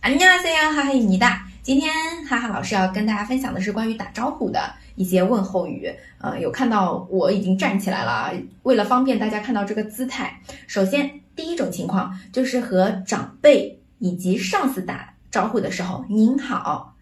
[0.00, 1.46] 안녕하세요，哈哈입니다。
[1.62, 1.92] 今天
[2.28, 5.88] 哈哈老师要跟大家分享的是关于打招呼的一些问候语。
[6.18, 8.32] 呃，有看到我已经站起来了，
[8.64, 16.96] 为了方便大家看到这个姿态，首先第一种情况就是和长辈以及上司打招呼的时候，您好，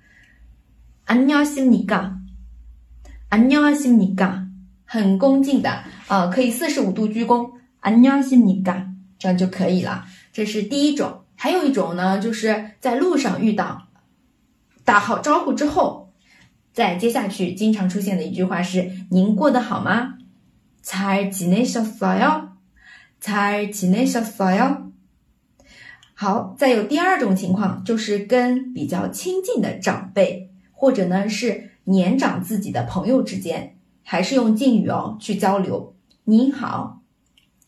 [1.07, 2.19] 안녕하십니 까，
[3.31, 4.47] 안녕하십니 까，
[4.85, 7.51] 很恭敬的，呃，可以四十五度鞠躬，
[7.81, 10.05] 안녕하십니 까， 这样就可以了。
[10.35, 11.23] 这是第一种。
[11.45, 13.89] 还有一种呢，就是在路上遇到，
[14.85, 16.13] 打好招呼之后，
[16.73, 20.19] 再接下去经常出现的一句话是：“您过得好吗？”
[20.85, 22.49] 잘지내셨어 요？
[23.21, 24.91] 잘지내셨어 요？
[26.15, 35.95] 好，再有第二种情况，就是跟比较亲近的长辈，或者呢是年长自己的朋友之间，还是用敬语哦去交流。
[36.25, 37.01] 你好，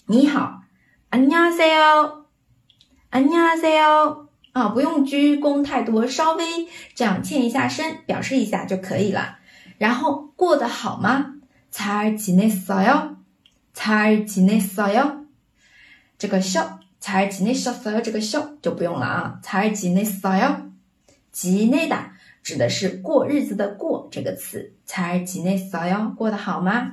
[0.07, 0.63] 你好，
[1.11, 2.23] 안녕하세 요。
[3.11, 9.39] 안녕하세요啊，不用鞠躬太多，稍微这样欠一下身，表示一下就可以了。
[9.79, 11.37] 然后过得好吗？
[11.71, 13.17] 잘지냈어 요？
[13.75, 15.25] 잘지냈어 요？
[16.19, 18.01] 这个笑，잘지냈었어 요？
[18.01, 19.41] 这个笑就不用了啊。
[19.43, 20.71] 잘지냈어 요？
[21.35, 24.73] 지내다指的是过日子的过这个词。
[24.87, 26.15] 잘지냈어 요？
[26.15, 26.93] 过得好吗？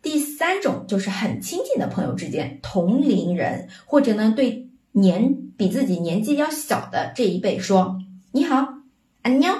[0.00, 4.68] 第三种就是很亲近的朋友之间，同龄人或者呢对。
[4.99, 7.99] 年比自己年纪要小的这一辈说
[8.33, 8.79] ：“你好，
[9.21, 9.53] 安妞，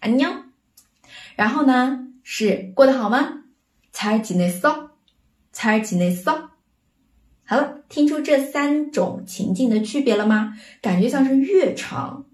[0.00, 0.28] 安妞。”
[1.36, 3.44] 然后呢是过得好吗？
[3.92, 4.90] 才几内骚，
[5.52, 6.50] 才几内骚。
[7.44, 10.58] 好了，听出这三种情境的区别了吗？
[10.82, 12.26] 感觉像是越长，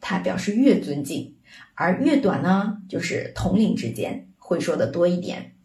[0.00, 1.34] 它表示越尊敬，
[1.74, 5.56] 而越短呢，就是同龄之间会说的多一点。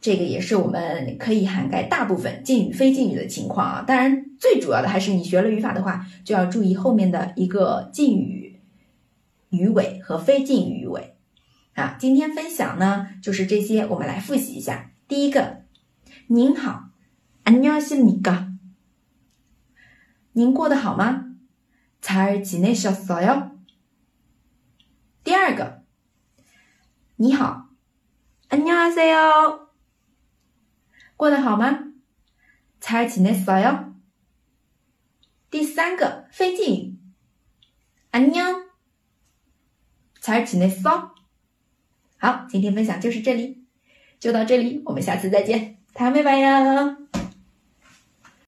[0.00, 3.84] 这个也是我们可以涵盖大部分敬语、非敬语的情况啊。
[3.86, 8.60] 当然，最主要的还是你学了语法的话，就要注意后面的一个敬语
[9.50, 11.16] 语尾和非敬语语尾
[11.74, 11.96] 啊。
[11.98, 14.92] 今天分享呢，就是这些，我们来复习一下。
[15.08, 15.62] 第一个，
[16.28, 16.90] 您好，
[17.44, 18.52] 안녕하십니 까？
[20.32, 21.34] 您过得好吗？
[22.02, 23.50] 잘지내셨어 요？
[25.24, 25.82] 第二个，
[27.16, 27.70] 你好，
[28.50, 29.66] 안녕하세 요。
[31.20, 31.92] 过得好吗？
[32.80, 33.92] 잘지냈어 요？
[35.50, 36.96] 第三个非敬语，
[38.10, 41.10] 안녕잘지냈어
[42.18, 43.64] 好，今天分享就是这里，
[44.18, 47.06] 就到这里，我们下次再见，다음에봐요